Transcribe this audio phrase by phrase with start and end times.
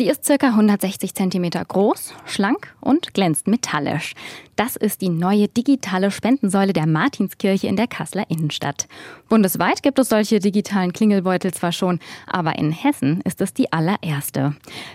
[0.00, 0.46] Sie ist ca.
[0.46, 4.14] 160 cm groß, schlank und glänzt metallisch.
[4.60, 8.88] Das ist die neue digitale Spendensäule der Martinskirche in der Kasseler Innenstadt.
[9.30, 14.54] Bundesweit gibt es solche digitalen Klingelbeutel zwar schon, aber in Hessen ist es die allererste.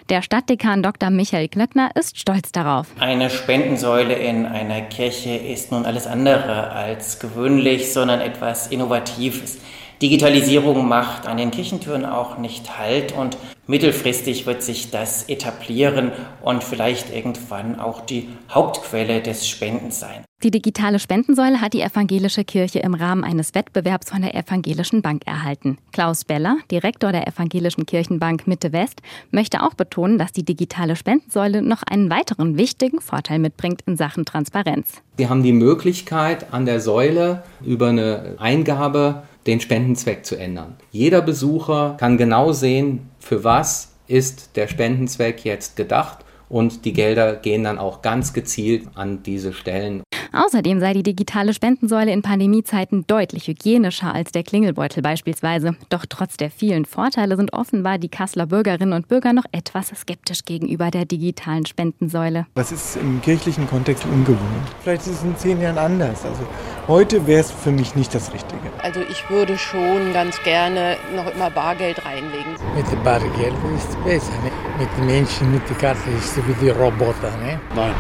[0.09, 1.09] Der Stadtdekan Dr.
[1.09, 2.85] Michael Klöckner ist stolz darauf.
[2.99, 9.57] Eine Spendensäule in einer Kirche ist nun alles andere als gewöhnlich, sondern etwas Innovatives.
[10.01, 16.11] Digitalisierung macht an den Kirchentüren auch nicht Halt und mittelfristig wird sich das etablieren
[16.41, 20.23] und vielleicht irgendwann auch die Hauptquelle des Spendens sein.
[20.43, 25.23] Die digitale Spendensäule hat die evangelische Kirche im Rahmen eines Wettbewerbs von der Evangelischen Bank
[25.25, 25.77] erhalten.
[25.91, 29.01] Klaus Beller, Direktor der Evangelischen Kirchenbank Mitte West,
[29.31, 34.25] möchte auch betonen, dass die digitale Spendensäule noch einen weiteren wichtigen Vorteil mitbringt in Sachen
[34.25, 35.01] Transparenz.
[35.17, 40.75] Sie haben die Möglichkeit, an der Säule über eine Eingabe den Spendenzweck zu ändern.
[40.91, 47.35] Jeder Besucher kann genau sehen, für was ist der Spendenzweck jetzt gedacht und die Gelder
[47.35, 50.03] gehen dann auch ganz gezielt an diese Stellen.
[50.33, 55.75] Außerdem sei die digitale Spendensäule in Pandemiezeiten deutlich hygienischer als der Klingelbeutel beispielsweise.
[55.89, 60.45] Doch trotz der vielen Vorteile sind offenbar die Kasseler Bürgerinnen und Bürger noch etwas skeptisch
[60.45, 62.45] gegenüber der digitalen Spendensäule.
[62.55, 64.39] Das ist im kirchlichen Kontext ungewohnt.
[64.81, 66.25] Vielleicht ist es in zehn Jahren anders.
[66.25, 66.43] Also
[66.87, 68.59] heute wäre es für mich nicht das Richtige.
[68.81, 72.53] Also ich würde schon ganz gerne noch immer Bargeld reinlegen.
[72.75, 74.33] Mit dem Bargeld ist es besser.
[74.43, 74.51] Ne?
[74.79, 77.31] Mit den Menschen, mit der Karte ist es wie die Roboter.
[77.37, 77.59] Ne?
[77.75, 77.93] Nein,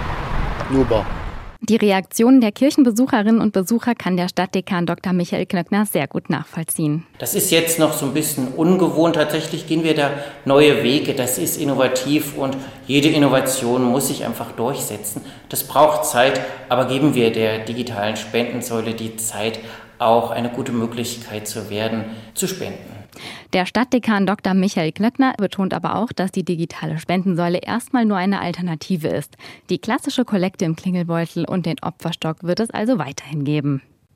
[0.71, 1.05] nur Bar.
[1.67, 5.13] Die Reaktionen der Kirchenbesucherinnen und Besucher kann der Stadtdekan Dr.
[5.13, 7.07] Michael Knöckner sehr gut nachvollziehen.
[7.17, 9.15] Das ist jetzt noch so ein bisschen ungewohnt.
[9.15, 10.11] Tatsächlich gehen wir da
[10.45, 11.15] neue Wege.
[11.15, 15.21] Das ist innovativ und jede Innovation muss sich einfach durchsetzen.
[15.49, 19.59] Das braucht Zeit, aber geben wir der digitalen Spendensäule die Zeit,
[19.97, 22.94] auch eine gute Möglichkeit zu werden, zu spenden.
[23.53, 24.53] Der Stadtdekan Dr.
[24.53, 29.37] Michael Klöckner betont aber auch, dass die digitale Spendensäule erstmal nur eine Alternative ist.
[29.69, 33.81] Die klassische Kollekte im Klingelbeutel und den Opferstock wird es also weiterhin geben.